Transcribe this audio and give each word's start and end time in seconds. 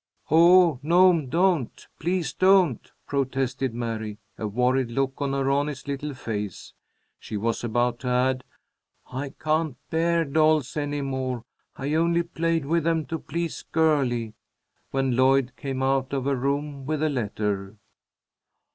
"Oh, 0.31 0.79
no'm! 0.81 1.29
Don't! 1.29 1.87
Please 1.99 2.33
don't!" 2.33 2.91
protested 3.05 3.71
Mary, 3.75 4.17
a 4.35 4.47
worried 4.47 4.89
look 4.89 5.21
on 5.21 5.33
her 5.33 5.51
honest 5.51 5.87
little 5.87 6.15
face. 6.15 6.73
She 7.19 7.37
was 7.37 7.63
about 7.63 7.99
to 7.99 8.07
add, 8.07 8.43
"I 9.11 9.29
can't 9.39 9.77
bear 9.91 10.25
dolls 10.25 10.75
any 10.75 11.01
more. 11.03 11.45
I 11.77 11.93
only 11.93 12.23
played 12.23 12.65
with 12.65 12.83
them 12.83 13.05
to 13.05 13.19
please 13.19 13.61
Girlie," 13.61 14.33
when 14.89 15.15
Lloyd 15.15 15.51
came 15.55 15.83
out 15.83 16.13
of 16.13 16.25
her 16.25 16.35
room 16.35 16.87
with 16.87 17.03
a 17.03 17.07
letter. 17.09 17.77